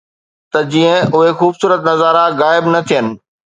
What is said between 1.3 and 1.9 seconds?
خوبصورت